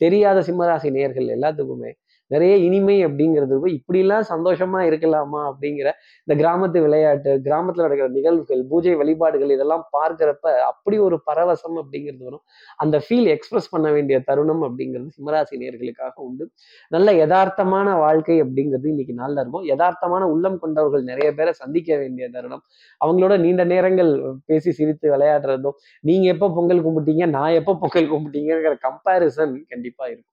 தெரியாத 0.00 0.38
சிம்மராசி 0.42 0.88
நேர்கள் 0.90 1.28
எல்லாத்துக்குமே 1.32 1.90
நிறைய 2.34 2.54
இனிமை 2.66 2.96
அப்படிங்கிறது 3.06 3.58
இப்படிலாம் 3.78 4.26
சந்தோஷமா 4.32 4.80
இருக்கலாமா 4.88 5.40
அப்படிங்கிற 5.50 5.88
இந்த 6.28 6.34
கிராமத்து 6.42 6.78
விளையாட்டு 6.84 7.30
கிராமத்துல 7.46 7.84
நடக்கிற 7.86 8.08
நிகழ்வுகள் 8.16 8.62
பூஜை 8.70 8.94
வழிபாடுகள் 9.00 9.54
இதெல்லாம் 9.56 9.84
பார்க்கிறப்ப 9.96 10.54
அப்படி 10.70 10.96
ஒரு 11.06 11.16
பரவசம் 11.30 11.76
அப்படிங்கிறது 11.82 12.24
வரும். 12.28 12.44
அந்த 12.84 12.96
ஃபீல் 13.04 13.28
எக்ஸ்பிரஸ் 13.34 13.70
பண்ண 13.74 13.88
வேண்டிய 13.96 14.16
தருணம் 14.28 14.62
அப்படிங்கிறது 14.68 15.08
சிம்மராசி 15.16 15.60
நேர்களுக்காக 15.62 16.14
உண்டு. 16.28 16.44
நல்ல 16.88 17.08
யதார்த்தமான 17.22 17.96
வாழ்க்கை 18.04 18.36
அப்படிங்கிறது 18.44 18.88
இன்னைக்கு 18.92 19.14
நல்லா 19.22 19.40
இருக்கும். 19.44 19.66
யதார்த்தமான 19.72 20.22
உள்ளம் 20.34 20.58
கொண்டவர்கள் 20.64 21.04
நிறைய 21.10 21.28
பேரை 21.38 21.52
சந்திக்க 21.62 21.90
வேண்டிய 21.96 22.28
தருணம். 22.36 22.62
அவங்களோட 23.04 23.34
நீண்ட 23.44 23.64
நேரங்கள் 23.74 24.12
பேசி 24.50 24.72
சிரித்து 24.80 25.08
விளையாடுறதும் 25.16 25.78
நீங்க 26.10 26.26
எப்போ 26.34 26.48
பொங்கல் 26.58 26.84
கும்பிட்டீங்க 26.86 27.26
நான் 27.36 27.56
எப்போ 27.60 27.74
பொங்கல் 27.82 28.10
கும்பிட்டீங்கிற 28.12 28.74
கம்பாரிசன் 28.86 29.54
கண்டிப்பா 29.72 30.04
இருக்கும். 30.06 30.30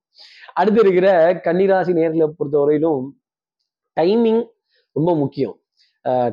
அடுத்து 0.53 0.81
இருக்கிற 0.81 1.07
கன்னிராசி 1.47 1.93
நேர்களை 1.99 2.27
பொறுத்தவரையிலும் 2.39 3.03
டைமிங் 3.97 4.43
ரொம்ப 4.95 5.11
முக்கியம். 5.15 5.55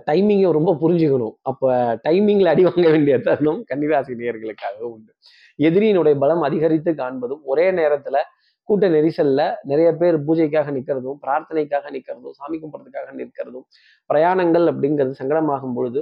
டைமிங்கை 0.08 0.50
ரொம்ப 0.58 0.72
புரிஞ்சுக்கணும். 0.82 1.34
அப்போ 1.42 1.68
டைமிங்கில் 2.08 2.50
அடி 2.52 2.62
வாங்க 2.64 2.86
வேண்டிய 2.90 3.14
தருணம் 3.18 3.60
கன்னிராசி 3.70 4.12
நேர்களுக்காக 4.20 4.78
உண்டு. 4.94 5.12
எதிரியினுடைய 5.58 6.14
பலம் 6.18 6.42
அதிகரித்து 6.42 6.90
காண்பதும் 6.92 7.42
ஒரே 7.44 7.66
நேரத்தில் 7.70 8.20
கூட்ட 8.68 8.86
நெரிசல்ல 8.88 9.40
நிறைய 9.62 9.88
பேர் 9.94 10.16
பூஜைக்காக 10.26 10.70
நிற்கிறதும் 10.76 11.18
பிரார்த்தனைக்காக 11.24 11.90
நிற்கிறதும் 11.96 12.34
சாமி 12.38 12.56
கும்பிட்றதுக்காக 12.62 13.12
நிற்கிறதும் 13.20 13.66
பிரயாணங்கள் 14.10 14.66
அப்படிங்கிறது 14.72 15.18
சங்கடமாகும் 15.20 15.76
பொழுது 15.76 16.00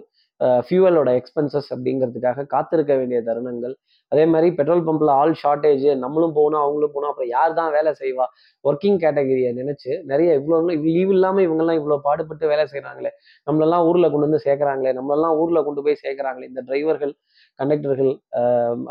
ஃபியூவலோட 0.67 1.11
எக்ஸ்பென்சஸ் 1.19 1.69
அப்படிங்கிறதுக்காக 1.75 2.45
காத்திருக்க 2.55 2.93
வேண்டிய 3.01 3.19
தருணங்கள். 3.29 3.75
அதே 4.13 4.25
மாதிரி 4.33 4.49
பெட்ரோல் 4.59 4.83
பம்பில் 4.89 5.13
ஆல் 5.21 5.35
ஷார்ட்டேஜ் 5.43 5.87
நம்மளும் 6.05 6.35
போகணும் 6.39 6.63
அவங்களும் 6.63 6.93
போகணும் 6.95 7.11
அப்புறம் 7.13 7.31
யார் 7.37 7.57
தான் 7.59 7.71
வேலை 7.77 7.91
செய்வா? 8.01 8.27
ஒர்க்கிங் 8.65 8.99
கேட்டகரியை 9.05 9.51
நினச்சி 9.61 9.91
நிறைய 10.11 10.31
இவ்வளோ 10.41 10.59
லீவ் 10.97 11.13
இல்லாமல் 11.17 11.45
இவங்கெல்லாம் 11.47 11.79
இவ்வளோ 11.81 11.99
பாடுபட்டு 12.09 12.51
வேலை 12.53 12.65
செய்கிறாங்களே 12.73 13.13
நம்மளெல்லாம் 13.47 13.87
ஊரில் 13.91 14.11
கொண்டு 14.13 14.29
வந்து 14.29 14.43
சேர்க்குறாங்களே. 14.47 14.93
நம்மளெல்லாம் 14.99 15.37
ஊரில் 15.43 15.65
கொண்டு 15.69 15.85
போய் 15.87 16.03
சேர்க்குறாங்களே. 16.05 16.49
இந்த 16.53 16.63
டிரைவர்கள் 16.69 17.15
கண்டக்டர்கள் 17.59 18.13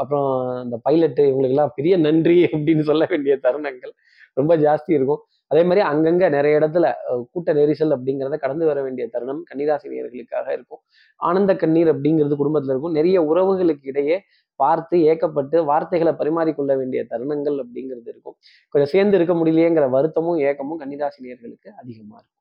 அப்புறம் 0.02 0.30
இந்த 0.66 0.78
பைலட்டு 0.88 1.24
இவங்களுக்கெல்லாம் 1.32 1.76
பெரிய 1.80 1.94
நன்றி 2.08 2.38
அப்படின்னு 2.54 2.86
சொல்ல 2.92 3.06
வேண்டிய 3.14 3.36
தருணங்கள் 3.46 3.94
ரொம்ப 4.40 4.54
ஜாஸ்தி 4.66 4.92
இருக்கும். 4.98 5.22
அதே 5.54 5.64
மாதிரி 5.70 5.82
அங்கங்க 5.92 6.28
நிறைய 6.36 6.60
இடத்துல 6.60 6.86
கூட்ட 7.32 7.50
நெரிசல் 7.60 7.96
அப்படிங்கிறத 7.96 8.38
கடந்து 8.44 8.66
வர 8.70 8.80
வேண்டிய 8.86 9.06
தருணம் 9.16 9.42
கன்னிராசினியர்களுக்காக 9.50 10.48
இருக்கும். 10.58 10.82
ஆனந்த 11.20 11.52
கண்ணீர் 11.64 11.92
அப்படிங்கிறது 11.94 12.38
குடும்பத்துல 12.42 12.74
இருக்கும். 12.76 12.96
நிறைய 13.00 13.18
உறவுகளுக்கு 13.32 13.88
இடையே 13.94 14.18
பார்த்து 14.60 14.98
ஏக்கப்பட்டு 15.12 15.58
வார்த்தைகளை 15.70 16.14
பரிமாறிக்கொள்ள 16.20 16.72
வேண்டிய 16.82 17.02
தருணங்கள் 17.12 17.58
அப்படிங்கிறது 17.64 18.10
இருக்கும். 18.14 18.36
கொஞ்சம் 18.74 18.92
சேர்ந்து 18.96 19.18
இருக்க 19.18 19.34
முடியலையேங்கிற 19.34 19.86
வருத்தமும் 19.90 20.40
ஏக்கமும் 20.50 20.80
கன்னிராசி 20.84 21.20
நேர்களுக்கு 21.28 21.70
அதிகமா 21.82 22.16
இருக்கும். 22.20 22.40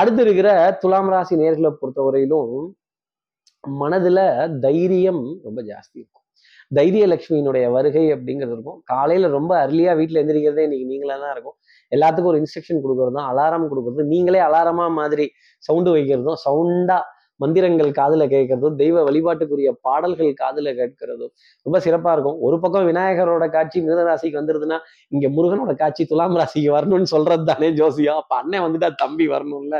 அடுத்து 0.00 0.22
இருக்கிற 0.22 0.48
துலாம் 0.82 1.10
ராசி 1.14 1.36
நேர்களை 1.36 1.70
பொறுத்தவரையிலும் 1.80 2.52
மனதுல 3.64 4.18
தைரியம் 4.66 5.22
ரொம்ப 5.46 5.60
ஜாஸ்தி 5.62 5.96
இருக்கும். 6.00 6.24
தைரிய 6.76 7.04
லட்சுமியினுடைய 7.06 7.66
வருகை 7.76 8.04
அப்படிங்கிறது 8.14 8.54
இருக்கும். 8.56 8.78
காலையில 8.84 9.28
ரொம்ப 9.28 9.52
அர்லியா 9.66 9.92
வீட்டுல 10.00 10.20
எந்திரிக்கிறதே 10.22 10.64
இன்னைக்கு 10.68 10.86
நீங்களா 10.86 11.16
தான் 11.24 11.32
இருக்கும். 11.36 11.56
எல்லாத்துக்கும் 11.92 12.32
ஒரு 12.32 12.40
இன்ஸ்ட்ரக்ஷன் 12.42 12.82
கொடுக்கறதும் 12.84 13.28
அலாரம் 13.30 13.68
கொடுக்குறது 13.70 14.10
நீங்களே 14.14 14.42
அலாரமா 14.48 14.88
மாதிரி 15.00 15.26
சவுண்டு 15.62 15.92
வைக்கிறதும் 15.96 16.40
சவுண்டா 16.46 16.98
மந்திரங்கள் 17.40 17.90
காதுல 17.98 18.22
கேட்கறதும் 18.32 18.76
தெய்வ 18.80 19.02
வழிபாட்டுக்குரிய 19.08 19.70
பாடல்கள் 19.86 20.30
காதுல 20.40 20.68
கேட்கிறதும் 20.78 21.32
ரொம்ப 21.66 21.78
சிறப்பாக 21.84 22.14
இருக்கும். 22.16 22.38
ஒரு 22.46 22.56
பக்கம் 22.62 22.86
விநாயகரோட 22.90 23.44
காட்சி 23.56 23.78
மிருத 23.84 24.02
ராசிக்கு 24.08 24.40
வந்துருதுன்னா 24.40 24.78
இங்க 25.14 25.26
முருகனோட 25.36 25.74
காட்சி 25.82 26.04
துலாம் 26.04 26.36
ராசிக்கு 26.40 26.70
வரணும்னு 26.76 27.10
சொல்றது 27.14 27.44
தானே 27.44 27.68
ஜோசியா? 27.80 28.14
அப்போ 28.22 28.36
அண்ணன் 28.40 28.64
வந்துட்டா 28.66 28.90
தம்பி 29.04 29.28
வரணும்ல. 29.34 29.76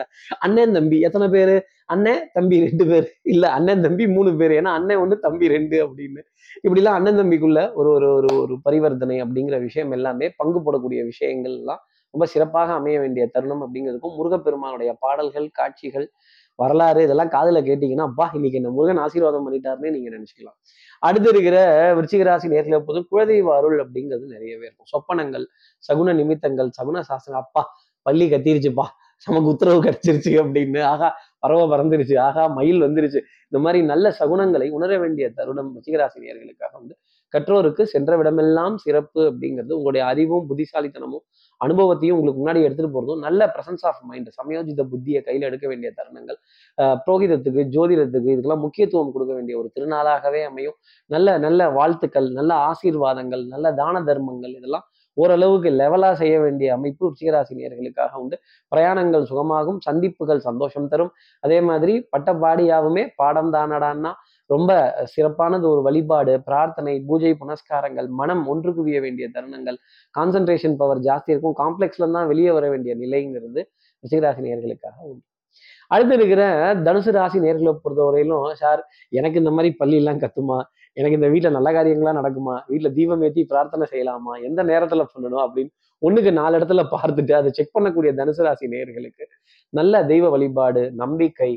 அண்ணன் 0.47 0.77
தம்பி 0.79 0.99
எத்தனை 1.09 1.29
பேர்? 1.37 1.55
அண்ணன் 1.87 2.25
தம்பி 2.37 2.57
ரெண்டு 2.67 2.85
பேர். 2.91 3.07
இல்ல 3.35 3.45
அண்ணன் 3.59 3.85
தம்பி 3.87 4.07
மூணு 4.17 4.31
பேர். 4.41 4.55
ஏன்னா 4.61 4.73
அண்ணன் 4.79 5.03
ஒன்று 5.05 5.19
தம்பி 5.27 5.49
ரெண்டு 5.57 5.77
அப்படின்னு. 5.87 6.23
இப்படிலாம் 6.65 6.97
அண்ணன் 6.99 7.21
தம்பிக்குள்ள 7.21 7.61
ஒரு 7.81 7.91
ஒரு 7.97 8.09
ஒரு 8.19 8.31
ஒரு 8.43 8.55
பரிவர்த்தனை 8.67 9.17
அப்படிங்கிற 9.25 9.59
விஷயம் 9.61 9.93
எல்லாமே 9.99 10.29
பங்கு 10.41 10.61
போடக்கூடிய 10.67 11.01
விஷயங்கள் 11.13 11.57
எல்லாம் 11.61 11.83
ரொம்ப 12.11 12.27
சிறப்பாக 12.27 12.73
அமைய 12.73 13.01
வேண்டிய 13.01 13.27
தருணம் 13.27 13.63
அப்படிங்கிறதுக்கும் 13.65 14.17
முருகப்பெருமானுடைய 14.19 14.93
பாடல்கள் 14.99 15.49
காட்சிகள் 15.53 16.11
வரலாறு 16.55 17.03
இதெல்லாம் 17.03 17.29
காதுல 17.29 17.59
கேட்டீங்கன்னா 17.69 18.05
அப்பா 18.11 18.31
இன்னைக்கு 18.33 18.59
என்ன 18.59 18.71
முருகன் 18.71 18.97
ஆசீர்வாதம் 18.97 19.45
பண்ணிட்டாருன்னு 19.47 19.91
நீங்க 19.91 20.09
நினைச்சுக்கலாம். 20.11 20.57
அடுத்து 20.99 21.29
இருக்கிற 21.29 21.57
விருச்சிகராசி 21.95 22.47
நேர்களை 22.55 22.79
போதும் 22.79 23.07
குலதெய்வ 23.11 23.51
அருள் 23.57 23.79
அப்படிங்கிறது 23.85 24.25
நிறையவே 24.27 24.65
இருக்கும். 24.67 24.89
சொப்பனங்கள் 24.93 25.45
சகுன 25.89 26.15
நிமித்தங்கள் 26.15 26.71
சகுன 26.79 27.01
சாசனம். 27.01 27.41
அப்பா 27.41 27.65
பள்ளி 28.03 28.31
கத்திருச்சுப்பா. 28.31 28.87
நமக்கு 29.27 29.49
உத்தரவு 29.49 29.83
கிடைச்சிருச்சு 29.83 30.33
அப்படின்னு. 30.43 30.83
ஆகா 30.83 31.09
பறவை 31.39 31.65
பறந்துருச்சு. 31.71 32.19
ஆகா 32.19 32.47
மயில் 32.47 32.83
வந்துருச்சு. 32.83 33.21
இந்த 33.45 33.59
மாதிரி 33.59 33.85
நல்ல 33.85 34.17
சகுனங்களை 34.19 34.71
உணர 34.71 34.99
வேண்டிய 34.99 35.31
தருணம் 35.31 35.71
ரிச்சிகராசி 35.77 36.19
நேர்களுக்காக 36.25 36.73
வந்து 36.73 36.95
கற்றோருக்கு 37.35 37.83
சென்ற 37.83 38.17
விடமெல்லாம் 38.17 38.75
சிறப்பு 38.75 39.21
அப்படிங்கிறது 39.31 39.73
உங்களுடைய 39.73 40.07
அறிவும் 40.07 40.47
புத்திசாலித்தனமும் 40.51 41.25
அனுபவத்தையும் 41.65 42.19
உங்களுக்கு 42.19 42.43
முன்னாடி 42.43 42.61
எடுத்துட்டு 42.67 42.93
போகிறதும் 42.95 43.23
நல்ல 43.27 43.41
பிரசன்ஸ் 43.55 43.85
ஆஃப் 43.91 44.03
மைண்ட் 44.11 44.29
சமயோஜித 44.39 44.85
புத்தியை 44.93 45.21
கையில் 45.29 45.47
எடுக்க 45.49 45.67
வேண்டிய 45.73 45.91
தருணங்கள். 45.99 46.39
புரோகிதத்துக்கு 47.07 47.65
ஜோதிடத்துக்கு 47.77 48.31
இதுக்கெல்லாம் 48.35 48.65
முக்கியத்துவம் 48.67 49.15
கொடுக்க 49.17 49.33
வேண்டிய 49.39 49.57
ஒரு 49.63 49.71
திருநாளாகவே 49.77 50.43
அமையும். 50.51 50.77
நல்ல 51.15 51.39
நல்ல 51.47 51.71
வாழ்த்துக்கள் 51.79 52.29
நல்ல 52.39 52.53
ஆசீர்வாதங்கள் 52.71 53.45
நல்ல 53.55 53.73
தான 53.83 54.03
தர்மங்கள் 54.11 54.55
இதெல்லாம் 54.61 54.87
ஓரளவுக்கு 55.17 55.71
லெவலா 55.81 56.09
செய்ய 56.21 56.35
வேண்டிய 56.43 56.69
அமைப்பு 56.77 57.03
ருச்சிகராசி 57.07 57.55
நேர்களுக்காக 57.61 58.13
உண்டு. 58.23 58.37
பிரயாணங்கள் 58.73 59.25
சுகமாகும் 59.31 59.79
சந்திப்புகள் 59.87 60.41
சந்தோஷம் 60.49 60.87
தரும். 60.93 61.13
அதே 61.45 61.59
மாதிரி 61.69 61.95
பட்டப்பாடியாவுமே 62.13 63.05
பாடம் 63.21 63.51
தானடான்னா 63.57 64.13
ரொம்ப 64.51 64.71
சிறப்பானது 65.15 65.65
ஒரு 65.73 65.81
வழிபாடு 65.87 66.35
பிரார்த்தனை 66.49 66.95
பூஜை 67.09 67.33
புனஸ்காரங்கள் 67.43 68.09
மனம் 68.21 68.43
ஒன்று 68.53 68.71
குவிய 68.77 68.99
வேண்டிய 69.05 69.27
தருணங்கள் 69.37 69.79
கான்சன்ட்ரேஷன் 70.15 70.77
பவர் 70.83 71.03
ஜாஸ்தி 71.09 71.33
இருக்கும். 71.35 71.57
காம்ப்ளெக்ஸ்ல 71.63 72.11
தான் 72.17 72.31
வெளியே 72.33 72.53
வர 72.59 72.67
வேண்டிய 72.75 72.95
நிலைங்கிறது 73.03 73.63
ரிஷிகராசி 74.05 74.43
நேர்களுக்காக 74.47 74.97
உண்டு. 75.11 75.25
அடுத்து 75.91 76.15
இருக்கிற 76.19 76.43
தனுசு 76.87 77.11
ராசி 77.17 77.39
நேர்களை 77.45 77.73
பொறுத்தவரையிலும் 77.85 78.47
சார் 78.63 78.81
எனக்கு 79.19 79.41
இந்த 79.43 79.53
மாதிரி 79.57 79.71
பள்ளியெல்லாம் 79.81 80.21
கத்துமா? 80.25 80.59
எனக்கு 80.97 81.19
இந்த 81.19 81.29
வீட்டில் 81.33 81.57
நல்ல 81.57 81.69
காரியங்களாம் 81.77 82.19
நடக்குமா? 82.21 82.55
வீட்டில் 82.71 82.95
தீபம் 82.99 83.23
ஏற்றி 83.27 83.43
பிரார்த்தனை 83.53 83.87
செய்யலாமா? 83.93 84.33
எந்த 84.49 84.61
நேரத்தில் 84.71 85.11
பண்ணணும் 85.13 85.43
அப்படின்னு 85.47 85.73
ஒன்றுக்கு 86.03 86.31
நாலு 86.41 86.57
இடத்துல 86.59 86.83
பார்த்துட்டு 86.95 87.33
அதை 87.39 87.51
செக் 87.59 87.75
பண்ணக்கூடிய 87.77 88.11
தனுசு 88.21 88.43
ராசி 88.47 88.67
நேர்களுக்கு 88.75 89.25
நல்ல 89.73 90.03
தெய்வ 90.11 90.27
வழிபாடு 90.35 90.83
நம்பிக்கை 91.03 91.51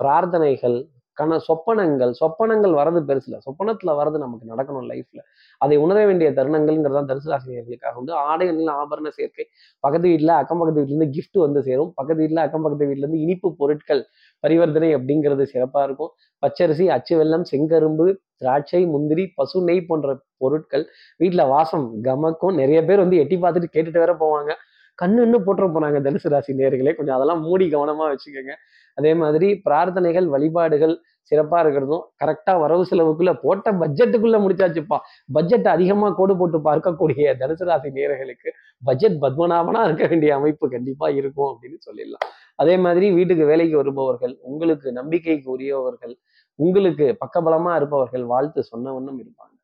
பிரார்த்தனைகள் 0.00 0.76
கன 1.20 1.38
சொப்பனங்கள் 1.48 2.12
சொப்பனங்கள் 2.20 2.74
வரது 2.80 3.00
பெருசுல. 3.08 3.36
சொப்பனத்துல 3.46 3.94
வரது 4.00 4.18
நமக்கு 4.24 4.50
நடக்கணும் 4.52 4.86
லைஃப்ல 4.92 5.20
அதை 5.60 5.76
உணர 5.76 5.98
வேண்டிய 6.06 6.28
தருணங்கள்ங்கிறதா 6.38 7.02
தரிசு 7.10 7.30
ராசினியர்களுக்காக 7.32 7.94
வந்து 8.00 8.14
ஆடைகளில் 8.30 8.72
ஆபரண 8.80 9.10
சேர்க்கை. 9.18 9.46
பக்கத்து 9.84 10.06
வீட்டுல 10.08 10.34
அக்கம் 10.42 10.60
பக்கத்து 10.60 10.80
வீட்டிலேருந்து 10.80 11.10
கிஃப்ட் 11.16 11.38
வந்து 11.46 11.62
சேரும். 11.62 11.90
பக்கத்து 11.94 12.22
வீட்டுல 12.22 12.44
அக்கம் 12.46 12.64
பக்கத்து 12.66 12.88
வீட்டுல 12.90 13.04
இருந்து 13.06 13.22
இனிப்பு 13.26 13.50
பொருட்கள் 13.56 14.02
பரிவர்த்தனை 14.44 14.90
அப்படிங்கிறது 14.96 15.46
சிறப்பா 15.54 15.82
இருக்கும். 15.82 16.12
பச்சரிசி 16.42 16.86
அச்சு 16.96 17.14
வெள்ளம் 17.16 17.46
செங்கரும்பு 17.52 18.06
திராட்சை 18.36 18.80
முந்திரி 18.94 19.24
பசு 19.34 19.58
நெய் 19.62 19.86
போன்ற 19.88 20.08
பொருட்கள். 20.38 20.84
வீட்டுல 21.20 21.42
வாசம் 21.48 21.86
கமக்கும் 22.04 22.58
நிறைய 22.62 22.80
பேர் 22.84 23.02
வந்து 23.04 23.16
எட்டி 23.16 23.36
பார்த்துட்டு 23.36 23.74
கேட்டுட்டு 23.76 24.02
வேற 24.04 24.14
போவாங்க. 24.24 24.50
கண்ணுன்னு 25.02 25.38
போட்டுற 25.46 25.66
போறாங்க 25.74 25.98
தனுசு 26.06 26.28
ராசி 26.28 26.52
நேர்களே 26.52 26.94
கொஞ்சம் 26.94 27.14
அதெல்லாம் 27.14 27.40
மூடி 27.40 27.66
கவனமா 27.74 28.06
வச்சுக்கோங்க. 28.12 28.54
அதே 28.94 29.14
மாதிரி 29.14 29.62
பிரார்த்தனைகள் 29.64 30.26
வழிபாடுகள் 30.26 31.00
சிறப்பா 31.30 31.58
இருக்கிறதும் 31.64 32.02
கரெக்டா 32.24 32.60
வரவு 32.60 32.86
செலவுக்குள்ள 32.90 33.32
போட்ட 33.42 33.72
பட்ஜெட்டுக்குள்ள 33.72 34.36
முடிச்சாச்சுப்பா. 34.44 34.98
பட்ஜெட் 35.32 35.66
அதிகமா 35.66 36.10
கோடு 36.10 36.36
போட்டு 36.36 36.58
பார்க்கக்கூடிய 36.58 37.34
தனுசு 37.40 37.64
ராசி 37.64 37.90
நேர்களுக்கு 37.90 38.50
பட்ஜெட் 38.84 39.18
பத்மநாபனா 39.22 39.84
இருக்க 39.84 40.06
வேண்டிய 40.06 40.34
அமைப்பு 40.34 40.70
கண்டிப்பா 40.70 41.08
இருக்கும் 41.08 41.50
அப்படின்னு 41.52 41.78
சொல்லிடலாம். 41.88 42.24
அதே 42.56 42.76
மாதிரி 42.76 43.10
வீட்டுக்கு 43.10 43.44
வேலைக்கு 43.44 43.76
வருபவர்கள் 43.76 44.38
உங்களுக்கு 44.40 44.92
நம்பிக்கைக்கு 44.92 45.50
உரியவர்கள் 45.50 46.16
உங்களுக்கு 46.54 47.16
பக்கபலமா 47.24 47.76
இருப்பவர்கள் 47.76 48.24
வாழ்த்து 48.24 48.62
சொன்ன 48.62 48.92
வண்ணம் 48.92 49.18
இருப்பாங்க. 49.20 49.54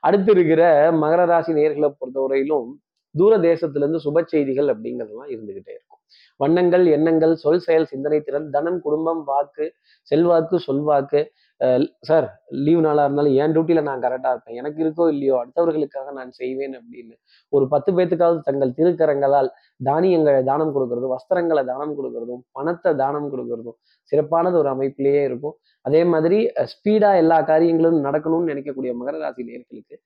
அடுத்து 0.00 0.32
இருக்கிற 0.32 0.92
மகர 0.92 1.24
ராசி 1.26 1.52
நேர்களை 1.52 1.94
பொறுத்தவரையிலும் 2.00 2.70
தூர 3.14 3.38
தேசத்துலேருந்து 3.38 4.02
சுப 4.04 4.24
செய்திகள் 4.26 4.68
அப்படிங்கிறதெல்லாம் 4.68 5.32
இருந்துக்கிட்டே 5.34 5.72
இருக்கும். 5.74 5.91
வண்ணங்கள் 6.42 6.84
எண்ணங்கள் 6.96 7.34
சொல் 7.44 7.64
செயல் 7.66 7.90
சிந்தனை 7.92 8.18
திறன் 8.26 8.50
தனம் 8.56 8.80
குடும்பம் 8.86 9.22
வாக்கு 9.30 9.66
செல்வாக்கு 10.10 10.58
சொல்வாக்கு. 10.68 11.22
சார் 12.08 12.26
லீவ் 12.66 12.80
நாளாக 12.84 13.04
இருந்தாலும் 13.06 13.34
என் 13.42 13.52
டியூட்டியில் 13.54 13.86
நான் 13.88 14.00
கரெக்டாக 14.04 14.32
இருப்பேன். 14.34 14.56
எனக்கு 14.60 14.78
இருக்கோ 14.84 15.04
இல்லையோ 15.12 15.34
அடுத்தவர்களுக்காக 15.40 16.12
நான் 16.16 16.30
செய்வேன் 16.38 16.74
அப்படின்னு. 16.78 17.14
ஒரு 17.56 17.64
பத்து 17.72 17.90
பேத்துக்காவது 17.96 18.40
தங்கள் 18.48 18.72
திருக்கரங்களால் 18.78 19.50
தானியங்களை 19.88 20.40
தானம் 20.48 20.72
கொடுக்கறதும் 20.76 21.12
வஸ்திரங்களை 21.16 21.62
தானம் 21.70 21.94
கொடுக்கறதும் 21.98 22.42
பணத்தை 22.58 22.92
தானம் 23.02 23.28
கொடுக்கறதும் 23.34 23.78
சிறப்பானது 24.12 24.58
ஒரு 24.62 24.70
அமைப்பிலேயே 24.74 25.22
இருக்கும். 25.28 25.54
அதே 25.88 26.00
மாதிரி 26.12 26.38
ஸ்பீடாக 26.72 27.20
எல்லா 27.22 27.38
காரியங்களும் 27.52 28.00
நடக்கணும்னு 28.06 28.50
நினைக்கக்கூடிய 28.52 28.92
மகர 28.98 29.14
ராசி 29.22 29.42
நேர்களுக்கு 29.50 29.96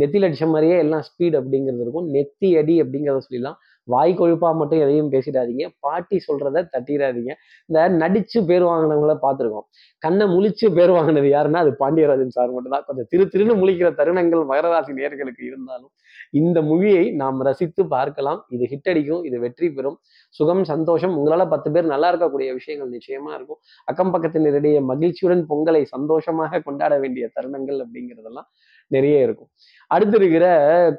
நெத்தி 0.00 0.20
லட்சம் 0.24 0.52
மாதிரியே 0.54 0.76
எல்லாம் 0.84 1.04
ஸ்பீட் 1.08 1.38
அப்படிங்கிறது 1.40 1.84
இருக்கும். 1.86 2.06
நெத்தி 2.16 2.50
அடி 2.60 2.76
அப்படிங்கிறத 2.82 3.24
சொல்லிடலாம். 3.26 3.58
வாய் 3.94 4.12
கொழுப்பா 4.20 4.48
மட்டும் 4.60 4.82
எதையும் 4.84 5.10
பேசிடாதீங்க. 5.14 5.64
பாட்டி 5.86 6.16
சொல்றத 6.28 6.64
தட்டிடாதீங்க. 6.74 7.32
இந்த 7.68 7.80
நடிச்சு 8.02 8.38
பேர் 8.50 8.64
வாங்கினவங்கள 8.70 9.14
பார்த்துருக்கோம். 9.26 9.66
கண்ணை 10.02 10.26
முழிச்சு 10.34 10.66
பேர் 10.78 10.92
வாங்கினது 10.96 11.28
யாருன்னா 11.36 11.60
அது 11.64 11.72
பாண்டியராஜன் 11.82 12.34
சார் 12.36 12.54
மட்டும் 12.56 12.74
தான். 12.76 12.86
கொஞ்சம் 12.88 13.08
திரு 13.12 13.26
திருன்னு 13.34 13.56
முழிக்கிற 13.62 13.90
தருணங்கள் 14.00 14.42
மகரராசி 14.52 14.92
நேர்களுக்கு 15.00 15.44
இருந்தாலும் 15.50 15.92
இந்த 16.40 16.58
மொழியை 16.70 17.04
நாம் 17.22 17.40
ரசித்து 17.48 17.82
பார்க்கலாம். 17.94 18.40
இது 18.54 18.64
ஹிட் 18.72 18.88
அடிக்கும் 18.92 19.24
இது 19.28 19.36
வெற்றி 19.44 19.68
பெறும். 19.76 19.98
சுகம் 20.34 20.64
சந்தோஷம் 20.72 21.14
உங்களால 21.18 21.42
பத்து 21.54 21.68
பேர் 21.74 21.92
நல்லா 21.94 22.08
இருக்கக்கூடிய 22.12 22.48
விஷயங்கள் 22.58 22.94
நிச்சயமா 22.96 23.30
இருக்கும். 23.38 23.60
அக்கம் 23.90 24.12
பக்கத்தினரிடையே 24.14 24.80
மகிழ்ச்சியுடன் 24.92 25.44
பொங்கலை 25.52 25.82
சந்தோஷமாக 25.94 26.62
கொண்டாட 26.68 26.94
வேண்டிய 27.04 27.26
தருணங்கள் 27.36 27.78
அப்படிங்கிறதெல்லாம் 27.84 28.48
நிறைய 28.86 29.22
இருக்கும். 29.22 29.48
அடுத்து 29.90 30.16
இருக்கிற 30.18 30.46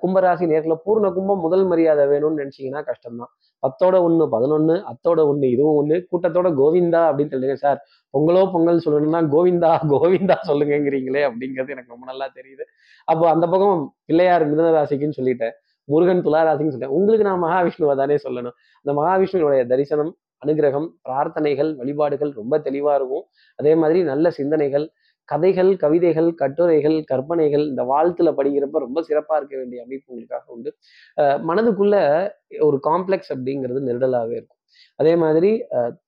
கும்பராசி 0.02 0.46
நேரத்தில் 0.48 0.82
பூர்ண 0.86 1.14
கும்பம் 1.14 1.40
முதல் 1.40 1.66
மரியாதை 1.66 2.06
வேணும்னு 2.08 2.40
நினைச்சீங்கன்னா 2.42 2.82
கஷ்டம்தான். 2.90 3.32
பத்தோட 3.64 3.96
ஒன்று 4.02 4.30
பதினொன்று 4.30 4.76
அத்தோட 4.92 5.20
ஒன்று 5.28 5.50
இதுவும் 5.50 5.76
ஒன்று 5.76 5.96
கூட்டத்தோட 6.12 6.48
கோவிந்தா 6.62 7.02
அப்படின்னு 7.10 7.34
சொல்லுங்க 7.36 7.56
சார். 7.56 7.80
பொங்கலோ 8.14 8.52
பொங்கல் 8.52 8.84
சொல்லணும்னா 8.86 9.22
கோவிந்தா 9.36 9.72
கோவிந்தா 9.94 10.38
சொல்லுங்கிறீங்களே 10.48 11.24
அப்படிங்கிறது 11.30 11.74
எனக்கு 11.76 11.94
ரொம்ப 11.96 12.06
நல்லா 12.06 12.28
தெரியுது. 12.36 12.64
அப்போ 13.06 13.30
அந்த 13.30 13.48
பக்கம் 13.48 13.82
பிள்ளையார் 14.06 14.46
மிதனராசிக்குன்னு 14.52 15.18
சொல்லிட்டேன். 15.18 15.56
முருகன் 15.84 16.24
துளாராசின்னு 16.24 16.72
சொல்லிட்டேன். 16.74 16.96
உங்களுக்கு 17.00 17.26
நான் 17.26 17.44
மகாவிஷ்ணுவை 17.44 17.96
தானே 17.96 18.16
சொல்லணும். 18.24 18.56
அந்த 18.86 19.02
மகாவிஷ்ணுனுடைய 19.02 19.68
தரிசனம் 19.68 20.18
அனுகிரகம் 20.46 20.88
பிரார்த்தனைகள் 21.10 21.76
வழிபாடுகள் 21.76 22.32
ரொம்ப 22.32 22.60
தெளிவாக 22.60 22.96
இருக்கும். 22.96 23.24
அதே 23.56 23.76
மாதிரி 23.76 24.04
நல்ல 24.04 24.30
சிந்தனைகள் 24.30 24.86
கதைகள் 25.32 25.72
கவிதைகள் 25.84 26.30
கட்டுரைகள் 26.42 26.98
கற்பனைகள் 27.12 27.66
இந்த 27.72 27.84
வாழ்த்துல 27.92 28.32
படிக்கிறப்ப 28.40 28.82
ரொம்ப 28.86 29.02
சிறப்பா 29.10 29.36
இருக்க 29.40 29.56
வேண்டிய 29.62 29.80
அமைப்பு 29.86 30.08
உங்களுக்காக 30.12 30.46
உண்டு. 30.56 30.72
மனதுக்குள்ள 31.50 31.96
ஒரு 32.68 32.80
காம்ப்ளெக்ஸ் 32.90 33.32
அப்படிங்கிறது 33.36 33.82
நெருடலாகவே 33.90 34.36
இருக்கும். 34.40 34.60
அதே 35.00 35.14
மாதிரி 35.24 35.52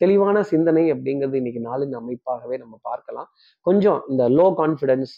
தெளிவான 0.04 0.38
சிந்தனை 0.52 0.86
அப்படிங்கிறது 0.96 1.36
இன்னைக்கு 1.42 1.62
நாளின் 1.70 1.98
அமைப்பாகவே 2.02 2.56
நம்ம 2.64 2.76
பார்க்கலாம். 2.90 3.30
கொஞ்சம் 3.68 4.00
இந்த 4.12 4.24
லோ 4.40 4.48
கான்ஃபிடென்ஸ் 4.62 5.14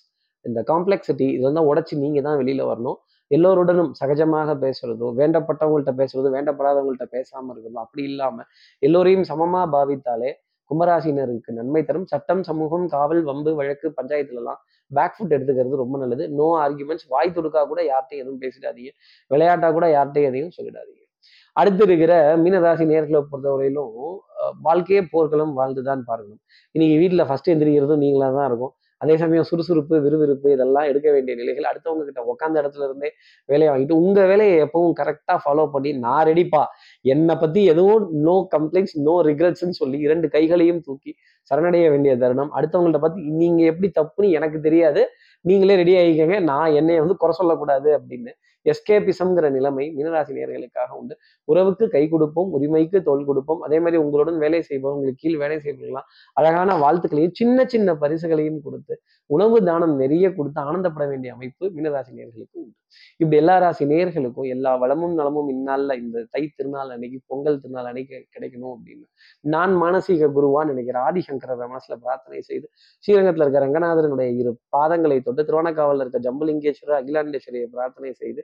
இந்த 0.46 0.60
காம்ப்ளெக்சிட்டி 0.72 1.28
இதெல்லாம் 1.38 1.68
உடச்சி 1.72 1.96
நீங்க 2.04 2.20
தான் 2.28 2.40
வெளியில 2.42 2.62
வரணும். 2.72 3.00
எல்லோருடனும் 3.32 3.92
சகஜமாக 4.00 4.54
பேசுறதோ 4.64 5.08
வேண்டப்பட்டவங்கள்ட்ட 5.20 5.92
பேசுறதோ 6.00 6.30
வேண்டப்படாதவங்கள்ட்ட 6.36 7.06
பேசாம 7.16 7.52
இருக்கிறதோ 7.54 7.82
அப்படி 7.86 8.04
இல்லாம 8.12 8.46
எல்லோரையும் 8.84 9.26
சமமா 9.32 9.62
பாவித்தாலே 9.76 10.32
கும்பராசினருக்கு 10.72 11.58
நன்மை 11.60 11.82
தரும். 11.90 12.08
சட்டம் 12.14 12.44
சமூகம் 12.50 12.86
காவல் 12.96 13.22
வம்பு 13.30 13.52
வழக்கு 13.60 13.88
பஞ்சாயத்துலலாம் 14.00 14.60
பேக் 14.92 15.16
ஃபுட் 15.18 15.36
எடுத்துக்கிறது 15.38 15.82
ரொம்ப 15.84 15.96
நல்லது. 16.04 16.24
நோ 16.40 16.48
ஆர்குமெண்ட்ஸ் 16.66 17.08
வாய் 17.14 17.36
துடுக்கா 17.38 17.62
கூட 17.72 17.82
யார்கிட்டையும் 17.92 18.24
எதுவும் 18.24 18.42
பேசிடாதீங்க. 18.44 18.92
விளையாட்டா 19.32 19.70
கூட 19.78 19.88
யார்கிட்டையும் 19.98 20.30
எதையும் 20.32 20.54
சொல்லிடாதீங்க. 20.58 21.00
அடுத்து 21.56 21.84
இருக்கிற 21.88 22.14
மீனராசி 22.44 22.86
நேர்களை 22.92 23.20
பொறுத்தவரையிலும் 23.32 23.96
வாழ்க்கையே 24.68 25.02
போர்க்களம் 25.14 25.52
வாழ்ந்துதான் 25.58 26.04
பாருங்க 26.10 26.34
இன்னைக்கு 26.76 26.96
வீட்டில் 27.02 27.28
ஃபர்ஸ்ட் 27.30 27.50
எந்திரிக்கிறதும் 27.54 28.04
நீங்களா 28.04 28.28
தான் 28.38 28.48
இருக்கும். 28.52 28.74
அதே 29.02 29.16
சமயம் 29.18 29.48
சுறுசுறுப்பு 29.50 29.96
விறுவிறுப்பு 30.02 30.48
இதெல்லாம் 30.52 30.88
எடுக்க 30.92 31.08
வேண்டிய 31.12 31.36
நிலைகள் 31.36 31.70
அடுத்தவங்க 31.72 32.06
கிட்ட 32.06 32.24
உட்காந்த 32.34 32.62
இடத்துல 32.62 32.86
இருந்தே 32.90 33.10
வேலையை 33.50 33.70
வாங்கிட்டு 33.74 33.98
உங்க 34.02 34.20
வேலையை 34.26 34.56
எப்பவும் 34.66 34.96
கரெக்டா 35.00 35.36
ஃபாலோ 35.44 35.66
பண்ணி 35.72 35.92
நான் 36.06 36.24
ரெடிப்பா 36.28 36.64
என்னை 37.06 37.36
பத்தி 37.36 37.64
எதுவும் 37.66 38.06
நோ 38.28 38.36
கம்ப்ளைண்ட்ஸ் 38.56 38.96
நோ 39.08 39.16
ரிக்ரெட்ஸ்ன்னு 39.30 39.80
சொல்லி 39.82 40.00
இரண்டு 40.00 40.30
கைகளையும் 40.30 40.82
தூக்கி 40.82 41.14
சரணடைய 41.52 41.86
வேண்டிய 41.90 42.14
தருணம். 42.18 42.52
அடுத்தவங்கள்ட்ட 42.58 43.00
பத்தி 43.00 43.22
நீங்க 43.42 43.62
எப்படி 43.72 43.88
தப்புன்னு 44.00 44.30
எனக்கு 44.32 44.58
தெரியாது. 44.62 45.02
நீங்களே 45.46 45.76
ரெடி 45.82 45.94
ஆகிக்கங்க 46.02 46.38
நான் 46.52 46.74
என்னைய 46.80 47.00
வந்து 47.04 47.16
குறை 47.18 47.34
சொல்லக்கூடாது 47.38 47.90
அப்படின்னு 48.00 48.32
எஸ்கேபிசம்ங்கிற 48.66 49.46
நிலைமை 49.58 49.86
மீனராசி 49.98 50.34
நேர்களுக்காக 50.38 50.92
உண்டு. 51.00 51.16
உறவுக்கு 51.48 51.88
கை 51.96 52.04
கொடுப்போம் 52.10 52.52
உரிமைக்கு 52.58 53.00
தோல் 53.08 53.28
கொடுப்போம். 53.30 53.62
அதே 53.68 53.80
மாதிரி 53.84 54.00
உங்களுடன் 54.04 54.40
வேலை 54.46 54.62
செய்பவங்களுக்கு 54.70 55.22
கீழ் 55.24 55.40
வேலை 55.44 55.58
செய்வீங்களா 55.66 56.04
அழகான 56.38 56.78
வாழ்த்துக்களையும் 56.84 57.38
சின்ன 57.42 57.66
சின்ன 57.74 57.96
பரிசுகளையும் 58.04 58.62
கொடுத்து 58.68 58.96
உணவு 59.30 59.58
தானம் 59.70 59.96
நிறைய 60.04 60.28
கொடுத்து 60.38 60.62
ஆனந்தப்பட 60.68 61.06
வேண்டிய 61.08 61.32
அமைப்பு 61.38 61.66
மீனராசி 61.76 62.12
நேர்களுக்கு 62.20 62.58
உண்டு. 62.62 62.76
இப்படி 63.20 63.38
எல்லா 63.42 63.56
ராசி 63.64 63.84
நேர்களுக்கும் 63.92 64.48
எல்லா 64.56 64.72
வளமும் 64.82 65.16
நலமும் 65.20 65.50
இந்நாளில் 65.54 65.94
இந்த 65.96 66.24
தை 66.34 66.42
திருநாள் 66.58 66.92
அன்னைக்கு 66.96 67.20
பொங்கல் 67.28 67.60
திருநாள் 67.62 67.90
அன்னைக்கு 67.92 68.16
கிடைக்கணும் 68.36 68.74
அப்படின்னு 68.76 69.06
நான் 69.44 69.74
மானசீக 69.84 70.30
குருவான் 70.38 70.70
நினைக்கிற 70.72 70.98
ஆதிசங்கர 71.08 71.58
மனசுல 71.64 71.98
பிரார்த்தனை 72.04 72.42
செய்து 72.50 72.68
ஸ்ரீரங்கத்துல 73.04 73.46
இருக்க 73.46 73.62
ரங்கநாதரனுடைய 73.66 74.32
இரு 74.42 74.54
பாதங்களை 74.70 75.20
தொட்டு 75.20 75.44
திருவண்ணக்காவலில் 75.44 76.04
இருக்க 76.06 76.22
ஜம்புலிங்கேஸ்வரர் 76.28 77.00
அகிலாண்டேஸ்வரியை 77.02 77.70
பிரார்த்தனை 77.76 78.12
செய்து 78.14 78.44